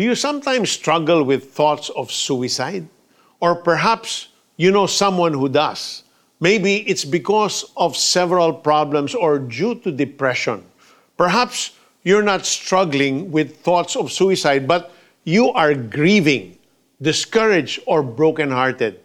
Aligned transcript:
Do 0.00 0.06
you 0.08 0.14
sometimes 0.14 0.72
struggle 0.72 1.24
with 1.24 1.52
thoughts 1.52 1.90
of 1.92 2.10
suicide? 2.10 2.88
Or 3.36 3.54
perhaps 3.54 4.32
you 4.56 4.72
know 4.72 4.86
someone 4.86 5.34
who 5.34 5.46
does. 5.46 6.04
Maybe 6.40 6.88
it's 6.88 7.04
because 7.04 7.68
of 7.76 7.94
several 7.94 8.48
problems 8.50 9.14
or 9.14 9.38
due 9.38 9.74
to 9.84 9.92
depression. 9.92 10.64
Perhaps 11.18 11.76
you're 12.02 12.24
not 12.24 12.46
struggling 12.46 13.30
with 13.30 13.60
thoughts 13.60 13.94
of 13.94 14.10
suicide, 14.10 14.66
but 14.66 14.90
you 15.24 15.52
are 15.52 15.74
grieving, 15.74 16.56
discouraged, 17.02 17.84
or 17.84 18.02
brokenhearted. 18.02 19.04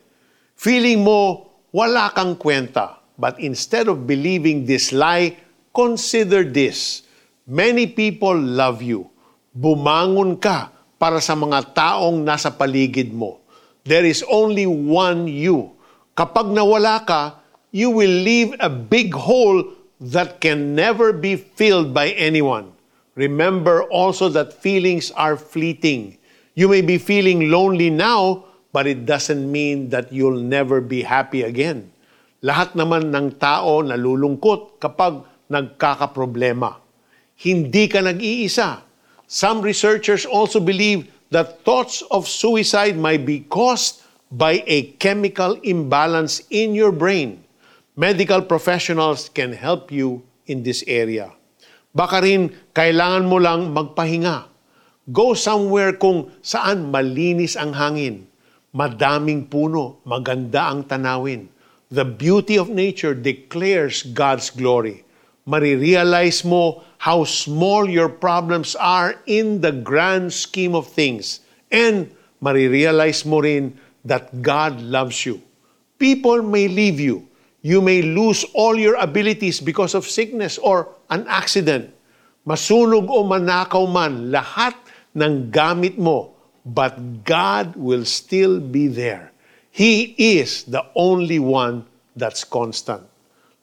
Feeling 0.55 1.04
mo 1.04 1.52
wala 1.75 2.07
kang 2.16 2.39
kwenta. 2.39 3.04
But 3.20 3.38
instead 3.43 3.89
of 3.89 4.07
believing 4.07 4.64
this 4.64 4.93
lie, 4.93 5.36
consider 5.75 6.46
this. 6.48 7.04
Many 7.46 7.86
people 7.86 8.39
love 8.39 8.80
you. 8.80 9.12
Bumangon 9.52 10.39
ka 10.39 10.71
para 10.96 11.20
sa 11.20 11.36
mga 11.36 11.75
taong 11.75 12.23
nasa 12.23 12.52
paligid 12.52 13.12
mo. 13.12 13.40
There 13.85 14.08
is 14.08 14.26
only 14.26 14.66
one 14.66 15.30
you. 15.30 15.76
Kapag 16.18 16.49
nawala 16.49 17.04
ka, 17.05 17.44
you 17.76 17.91
will 17.91 18.23
leave 18.23 18.55
a 18.63 18.71
big 18.71 19.12
hole 19.12 19.76
that 19.99 20.40
can 20.40 20.73
never 20.73 21.12
be 21.12 21.35
filled 21.35 21.91
by 21.91 22.16
anyone. 22.16 22.71
Remember 23.16 23.84
also 23.91 24.27
that 24.31 24.52
feelings 24.52 25.12
are 25.16 25.40
fleeting. 25.40 26.20
You 26.55 26.68
may 26.68 26.84
be 26.84 26.99
feeling 26.99 27.52
lonely 27.52 27.91
now, 27.91 28.48
but 28.76 28.88
it 28.88 29.07
doesn't 29.07 29.48
mean 29.48 29.91
that 29.91 30.12
you'll 30.12 30.40
never 30.40 30.84
be 30.84 31.04
happy 31.04 31.43
again. 31.48 31.91
Lahat 32.43 32.76
naman 32.76 33.12
ng 33.12 33.40
tao 33.40 33.80
nalulungkot 33.84 34.84
kapag 34.84 35.23
nagkakaproblema. 35.48 36.80
Hindi 37.40 37.88
ka 37.88 38.04
nag-iisa. 38.04 38.84
Some 39.35 39.59
researchers 39.59 40.23
also 40.23 40.63
believe 40.63 41.12
that 41.35 41.59
thoughts 41.67 41.99
of 42.07 42.23
suicide 42.23 42.95
might 42.95 43.27
be 43.27 43.43
caused 43.43 43.99
by 44.31 44.63
a 44.63 44.96
chemical 44.96 45.60
imbalance 45.60 46.48
in 46.48 46.71
your 46.71 46.96
brain. 46.96 47.43
Medical 47.99 48.40
professionals 48.48 49.27
can 49.27 49.51
help 49.51 49.91
you 49.91 50.23
in 50.48 50.63
this 50.63 50.87
area. 50.87 51.35
Baka 51.91 52.23
rin 52.23 52.48
kailangan 52.71 53.27
mo 53.27 53.35
lang 53.35 53.76
magpahinga. 53.76 54.48
Go 55.12 55.35
somewhere 55.35 55.99
kung 55.99 56.32
saan 56.40 56.88
malinis 56.88 57.60
ang 57.60 57.76
hangin, 57.76 58.32
madaming 58.71 59.51
puno, 59.51 59.99
maganda 60.07 60.71
ang 60.71 60.88
tanawin. 60.88 61.51
The 61.91 62.07
beauty 62.07 62.55
of 62.55 62.71
nature 62.71 63.12
declares 63.12 63.99
God's 63.99 64.47
glory. 64.47 65.04
Marirealize 65.47 66.44
mo 66.44 66.84
how 66.97 67.24
small 67.24 67.88
your 67.90 68.09
problems 68.09 68.75
are 68.75 69.16
in 69.25 69.62
the 69.62 69.72
grand 69.72 70.34
scheme 70.34 70.74
of 70.74 70.90
things. 70.90 71.41
And 71.72 72.09
marirealize 72.41 73.25
mo 73.25 73.41
rin 73.41 73.78
that 74.06 74.41
God 74.41 74.81
loves 74.81 75.25
you. 75.25 75.41
People 75.97 76.41
may 76.41 76.68
leave 76.68 77.00
you, 77.00 77.29
You 77.66 77.81
may 77.81 78.06
lose 78.06 78.46
all 78.53 78.78
your 78.78 78.94
abilities 79.01 79.57
because 79.57 79.97
of 79.97 80.06
sickness 80.06 80.62
or 80.62 80.94
an 81.09 81.25
accident. 81.25 81.90
Masunog 82.46 83.09
o 83.09 83.25
manakaw 83.25 83.90
man, 83.90 84.29
lahat 84.29 84.78
ng 85.18 85.50
gamit 85.50 85.97
mo, 85.97 86.38
but 86.62 87.25
God 87.25 87.73
will 87.73 88.06
still 88.06 88.62
be 88.62 88.85
there. 88.85 89.34
He 89.73 90.13
is 90.13 90.69
the 90.69 90.85
only 90.94 91.41
one 91.41 91.90
that's 92.13 92.46
constant. 92.46 93.01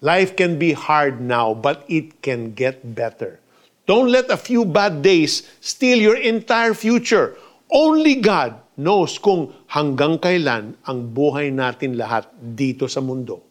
Life 0.03 0.35
can 0.35 0.59
be 0.59 0.75
hard 0.75 1.23
now, 1.23 1.55
but 1.55 1.87
it 1.87 2.27
can 2.27 2.59
get 2.59 2.83
better. 2.83 3.39
Don't 3.87 4.11
let 4.11 4.35
a 4.35 4.37
few 4.37 4.67
bad 4.67 4.99
days 4.99 5.47
steal 5.63 5.95
your 5.95 6.19
entire 6.19 6.75
future. 6.75 7.39
Only 7.71 8.19
God 8.19 8.59
knows 8.75 9.15
kung 9.23 9.55
hanggang 9.71 10.19
kailan 10.19 10.75
ang 10.83 11.15
buhay 11.15 11.55
natin 11.55 11.95
lahat 11.95 12.27
dito 12.35 12.91
sa 12.91 12.99
mundo. 12.99 13.47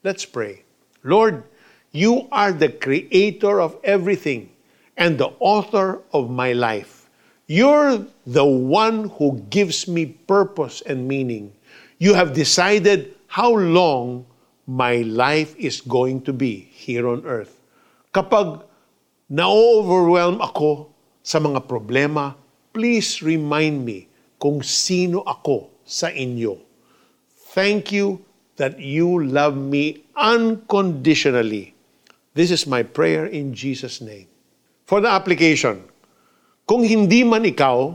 Let's 0.00 0.24
pray. 0.24 0.64
Lord, 1.04 1.44
you 1.92 2.24
are 2.32 2.56
the 2.56 2.72
creator 2.72 3.60
of 3.60 3.76
everything 3.84 4.48
and 4.96 5.20
the 5.20 5.36
author 5.44 6.00
of 6.16 6.32
my 6.32 6.56
life. 6.56 7.12
You're 7.52 8.08
the 8.24 8.48
one 8.48 9.12
who 9.20 9.44
gives 9.52 9.84
me 9.84 10.16
purpose 10.24 10.80
and 10.88 11.04
meaning. 11.04 11.52
You 12.00 12.16
have 12.16 12.32
decided 12.32 13.12
how 13.28 13.52
long 13.52 14.24
my 14.72 15.04
life 15.04 15.52
is 15.60 15.84
going 15.84 16.24
to 16.24 16.32
be 16.32 16.72
here 16.72 17.04
on 17.04 17.20
earth. 17.28 17.60
Kapag 18.08 18.64
na-overwhelm 19.28 20.40
ako 20.40 20.88
sa 21.20 21.36
mga 21.36 21.68
problema, 21.68 22.32
please 22.72 23.20
remind 23.20 23.84
me 23.84 24.08
kung 24.40 24.64
sino 24.64 25.20
ako 25.28 25.68
sa 25.84 26.08
inyo. 26.08 26.56
Thank 27.52 27.92
you 27.92 28.24
that 28.56 28.80
you 28.80 29.20
love 29.20 29.60
me 29.60 30.08
unconditionally. 30.16 31.76
This 32.32 32.48
is 32.48 32.64
my 32.64 32.80
prayer 32.80 33.28
in 33.28 33.52
Jesus' 33.52 34.00
name. 34.00 34.32
For 34.88 35.04
the 35.04 35.12
application, 35.12 35.84
kung 36.64 36.80
hindi 36.80 37.28
man 37.28 37.44
ikaw, 37.44 37.92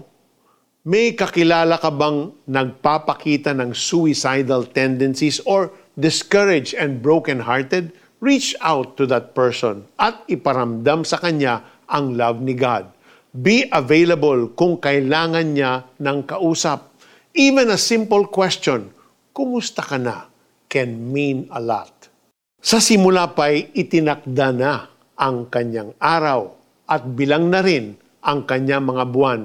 may 0.85 1.17
kakilala 1.17 1.81
ka 1.81 1.89
bang 1.89 2.29
nagpapakita 2.45 3.57
ng 3.57 3.73
suicidal 3.73 4.69
tendencies 4.69 5.41
or 5.41 5.73
discouraged 5.97 6.77
and 6.77 7.01
broken-hearted? 7.01 7.91
Reach 8.21 8.53
out 8.61 8.97
to 8.97 9.09
that 9.09 9.33
person 9.33 9.89
at 9.97 10.21
iparamdam 10.29 11.05
sa 11.05 11.17
kanya 11.17 11.65
ang 11.89 12.13
love 12.13 12.41
ni 12.41 12.53
God. 12.53 12.89
Be 13.33 13.67
available 13.69 14.53
kung 14.53 14.81
kailangan 14.81 15.53
niya 15.53 15.85
ng 16.01 16.25
kausap. 16.25 16.93
Even 17.37 17.69
a 17.69 17.77
simple 17.77 18.25
question, 18.29 18.89
kumusta 19.33 19.81
ka 19.85 19.97
na? 20.01 20.29
can 20.67 21.11
mean 21.11 21.47
a 21.51 21.59
lot. 21.63 22.11
Sa 22.59 22.83
simula 22.83 23.31
pa'y 23.31 23.71
itinakda 23.71 24.47
na 24.51 24.91
ang 25.15 25.47
kanyang 25.47 25.95
araw 25.97 26.53
at 26.85 27.07
bilang 27.15 27.47
na 27.47 27.63
rin 27.63 27.95
ang 28.21 28.43
kanyang 28.43 28.83
mga 28.83 29.03
buwan. 29.07 29.41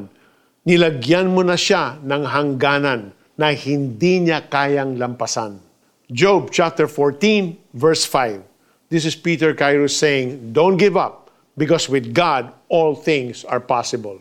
Nilagyan 0.66 1.30
mo 1.30 1.42
na 1.46 1.58
siya 1.58 1.98
ng 2.02 2.22
hangganan 2.26 3.14
na 3.38 3.48
hindi 3.54 4.22
niya 4.22 4.46
kayang 4.46 4.98
lampasan. 4.98 5.58
Job 6.12 6.50
chapter 6.50 6.86
14 6.86 7.58
verse 7.74 8.04
5. 8.04 8.42
This 8.90 9.06
is 9.06 9.16
Peter 9.16 9.54
Kairos 9.54 9.96
saying, 9.96 10.52
Don't 10.52 10.76
give 10.76 10.96
up 10.96 11.30
because 11.56 11.88
with 11.88 12.12
God 12.12 12.52
all 12.68 12.94
things 12.94 13.44
are 13.44 13.60
possible. 13.60 14.20